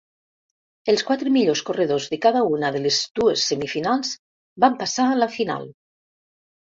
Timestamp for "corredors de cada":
1.67-2.41